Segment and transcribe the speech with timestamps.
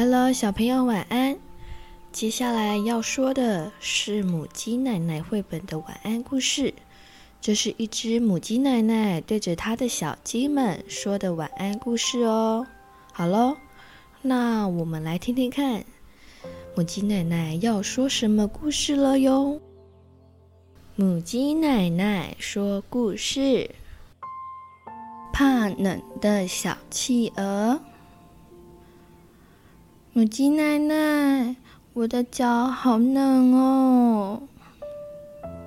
[0.00, 1.36] Hello，小朋友晚安。
[2.12, 6.72] 接下来要说的是母鸡奶奶绘本的晚安故事。
[7.40, 12.64] 这是一只母鸡奶奶对着它的小鸡们说的晚安故事哦。
[13.12, 13.56] 好喽，
[14.22, 15.84] 那我们来听听看，
[16.76, 19.60] 母鸡奶奶要说什么故事了哟。
[20.94, 23.68] 母鸡奶奶说故事：
[25.32, 27.80] 怕冷的小企鹅。
[30.18, 31.54] 母鸡奶奶，
[31.92, 34.42] 我的脚好冷哦。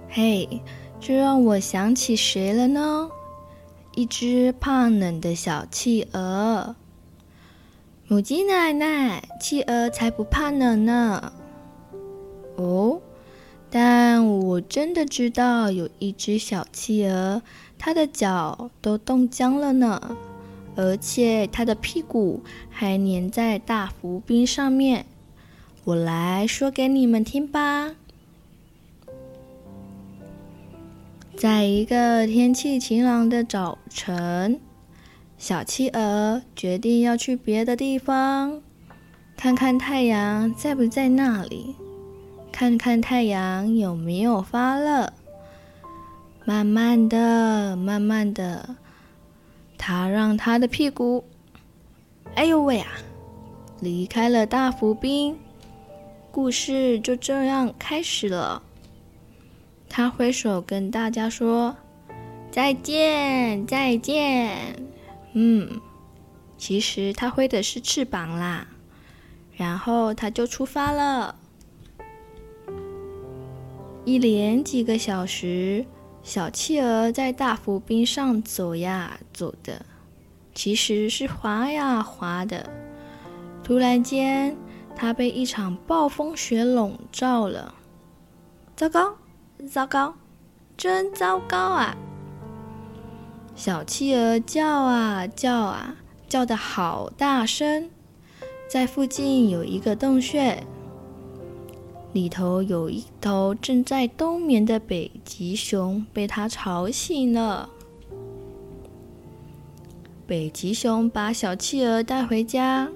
[0.10, 0.62] 嘿，
[1.00, 3.10] 这让我想起谁了呢？
[3.96, 6.76] 一只怕冷的小企鹅。
[8.10, 11.32] 母鸡奶奶，企鹅才不怕冷呢。
[12.58, 13.00] 哦，
[13.70, 17.42] 但我真的知道有一只小企鹅，
[17.80, 20.18] 它的脚都冻僵了呢。
[20.76, 25.06] 而且它的屁股还粘在大浮冰上面，
[25.84, 27.92] 我来说给你们听吧。
[31.36, 34.60] 在一个天气晴朗的早晨，
[35.38, 38.62] 小企鹅决定要去别的地方，
[39.36, 41.76] 看看太阳在不在那里，
[42.52, 45.12] 看看太阳有没有发热。
[46.46, 48.76] 慢慢的，慢慢的。
[49.84, 51.24] 他让他的屁股，
[52.36, 52.88] 哎呦喂啊，
[53.80, 55.36] 离开了大浮冰，
[56.32, 58.62] 故事就这样开始了。
[59.90, 61.76] 他挥手跟大家说
[62.52, 64.56] ：“再见，再见。”
[65.34, 65.82] 嗯，
[66.60, 68.68] 其实他挥的是翅膀啦。
[69.56, 71.36] 然后他就出发了。
[74.06, 75.84] 一连几个小时。
[76.24, 79.86] 小企鹅在大浮冰上走呀走的，
[80.54, 82.70] 其实是滑呀滑的。
[83.64, 84.56] 突然间，
[84.96, 87.74] 它被一场暴风雪笼罩了。
[88.76, 89.16] 糟糕，
[89.70, 90.14] 糟糕，
[90.78, 91.96] 真糟糕啊！
[93.56, 95.96] 小企鹅叫啊叫啊，
[96.30, 97.90] 叫得好大声。
[98.70, 100.64] 在附近有一个洞穴。
[102.14, 107.70] 里头有一头正在冬眠的北极熊，被它吵醒了。
[110.28, 112.90] 北极熊把小企鹅带回家，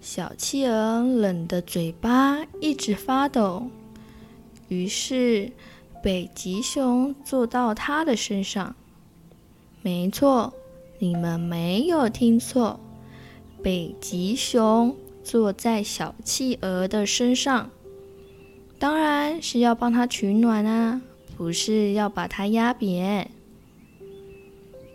[0.00, 3.68] 小企鹅冷得嘴巴一直发抖。
[4.68, 5.50] 于是，
[6.02, 8.76] 北极熊坐到它的身上。
[9.82, 10.52] 没错，
[10.98, 12.78] 你们没有听错，
[13.62, 14.94] 北极熊
[15.24, 17.70] 坐在小企鹅的身上。
[18.78, 21.00] 当然是要帮它取暖啊，
[21.36, 23.30] 不是要把它压扁。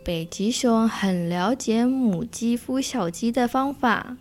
[0.06, 4.18] 北极熊很了解母鸡孵小鸡的方法，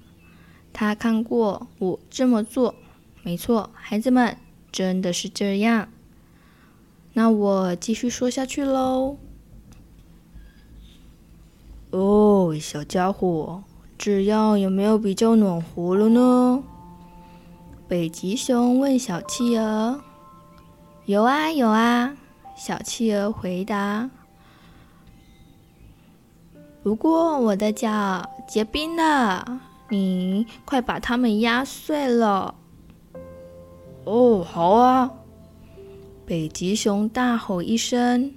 [0.72, 2.74] 它看过我这么做，
[3.22, 4.36] 没错，孩子们
[4.70, 5.88] 真的是这样。
[7.12, 9.16] 那我继续说下去喽。
[11.90, 13.62] 哦，小家伙，
[13.98, 16.64] 这样有没有比较暖和了呢？
[17.92, 20.00] 北极熊问小企鹅
[21.04, 22.16] ：“有啊，有啊。”
[22.56, 24.08] 小企鹅回答
[26.82, 29.60] ：“不过我的脚结冰了，
[29.90, 32.54] 你快把它们压碎了。
[34.04, 35.10] ”“哦，好啊！”
[36.24, 38.32] 北极熊大吼一声：“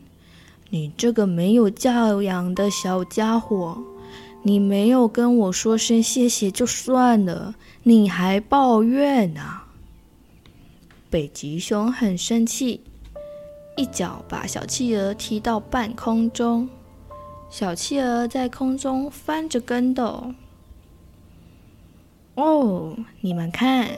[0.69, 3.81] 你这个没有教养的小家伙！”
[4.47, 9.41] 你没有跟我说声谢谢就算了，你还抱怨呢、
[11.09, 12.81] 北极熊很生气，
[13.75, 16.69] 一脚把小企鹅踢到半空中，
[17.49, 20.31] 小企鹅在空中翻着跟斗。
[22.35, 23.89] 哦，你们看，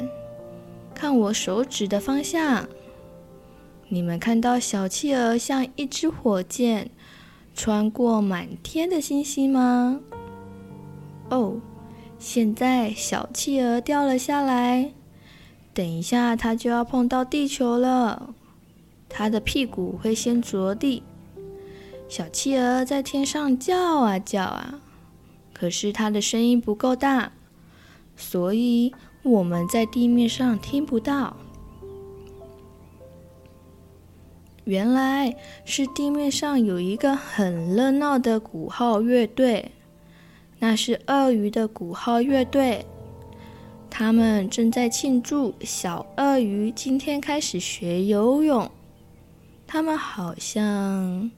[0.96, 2.70] 看我手指的方向，
[3.90, 6.90] 你们看到小企鹅像一支火箭，
[7.54, 10.00] 穿过满天的星星吗？
[11.30, 11.60] 哦，
[12.18, 14.94] 现在小企鹅掉了下来，
[15.74, 18.34] 等一下它就要碰到地球了，
[19.10, 21.04] 它的屁股会先着地。
[22.08, 24.80] 小企鹅在天上叫啊叫啊，
[25.54, 27.34] 可是它的声音不够大，
[28.16, 28.94] 所以
[29.24, 31.36] 我们在地面上听不到。
[34.64, 35.36] 原来
[35.66, 39.72] 是地面上有一个很热闹的鼓号乐队。
[40.60, 42.86] 那是鳄鱼的鼓号乐队，
[43.90, 48.70] 他们正在庆祝小鳄鱼今天开始学游泳。
[49.68, 51.30] 他们好像，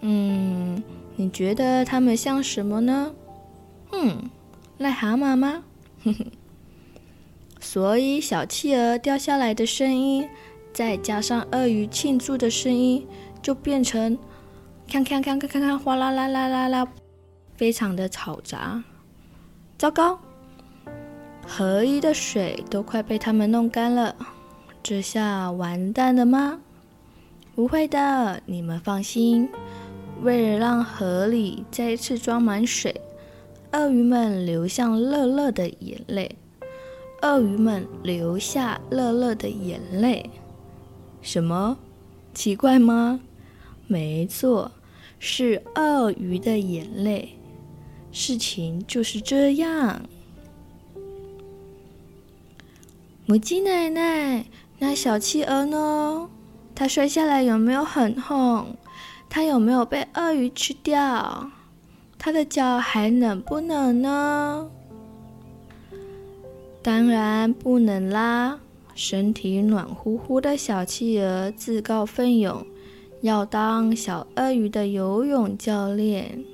[0.00, 0.82] 嗯，
[1.16, 3.12] 你觉得他们像什么呢？
[3.92, 4.30] 嗯，
[4.78, 5.62] 癞蛤蟆吗？
[6.02, 6.26] 哼哼，
[7.60, 10.28] 所以小企鹅掉下来的声音，
[10.72, 13.06] 再加上鳄鱼庆祝的声音，
[13.40, 14.18] 就变成
[14.88, 16.88] 锵锵锵锵锵锵，哗啦啦啦啦啦，
[17.56, 18.82] 非常的嘈杂。
[19.76, 20.18] 糟糕，
[21.46, 24.14] 河里的水都快被他们弄干了，
[24.82, 26.60] 这下完蛋了吗？
[27.54, 29.48] 不会的，你们放心。
[30.22, 33.00] 为了让河里再一次装满水，
[33.72, 36.36] 鳄鱼们流下乐乐的眼泪。
[37.22, 40.30] 鳄鱼们流下乐乐的眼泪，
[41.22, 41.78] 什么？
[42.34, 43.20] 奇怪吗？
[43.86, 44.72] 没错，
[45.18, 47.38] 是鳄鱼的眼泪。
[48.14, 50.00] 事情就是这样。
[53.26, 54.46] 母鸡奶奶，
[54.78, 56.30] 那小企鹅呢？
[56.76, 58.76] 它摔下来有没有很痛？
[59.28, 61.50] 它有没有被鳄鱼吃掉？
[62.16, 64.70] 它的脚还能不能呢？
[66.82, 68.60] 当然不能啦！
[68.94, 72.64] 身体暖乎乎的小企鹅自告奋勇，
[73.22, 76.44] 要当小鳄鱼的游泳教练。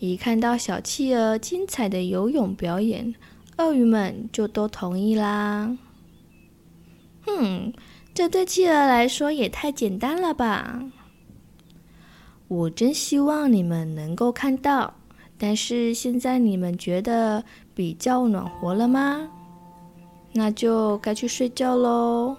[0.00, 3.14] 一看到小企鹅精彩的游泳表演，
[3.56, 5.76] 鳄鱼们就都同意啦。
[7.26, 7.72] 哼，
[8.14, 10.82] 这对企鹅来说也太简单了吧！
[12.46, 14.94] 我真希望你们能够看到。
[15.36, 17.44] 但是现在你们觉得
[17.74, 19.28] 比较暖和了吗？
[20.32, 22.36] 那就该去睡觉喽，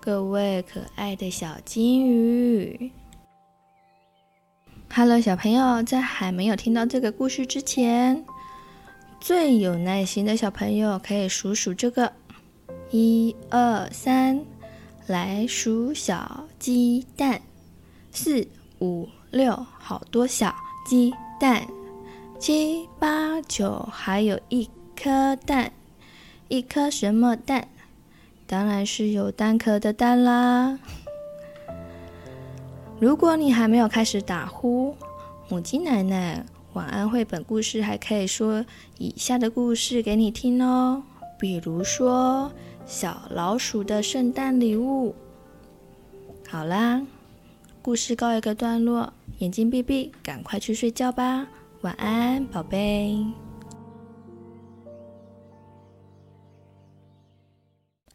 [0.00, 2.90] 各位可爱的小金鱼。
[4.94, 8.22] Hello，小朋友，在还没有听到这个故事之前，
[9.18, 12.12] 最有耐心的小朋友可以数数这个：
[12.90, 14.44] 一二三，
[15.06, 17.40] 来数小鸡蛋，
[18.10, 18.46] 四
[18.82, 20.54] 五六，好多小
[20.86, 21.10] 鸡
[21.40, 21.66] 蛋。
[22.38, 25.72] 七八九，还有一颗蛋，
[26.48, 27.66] 一颗什么蛋？
[28.46, 30.78] 当然是有蛋壳的蛋啦。
[33.02, 34.94] 如果你还没有开始打呼，
[35.48, 38.64] 母鸡奶奶晚安绘本故事还可以说
[38.96, 41.02] 以下的故事给你听哦。
[41.36, 42.48] 比如说
[42.86, 45.12] 小老鼠的圣诞礼物。
[46.48, 47.04] 好啦，
[47.82, 51.44] 故事告一个段落，眼睛闭闭，赶快去睡觉吧。
[51.80, 53.26] 晚安，宝贝。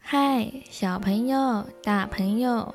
[0.00, 2.74] 嗨，小朋友、大朋友，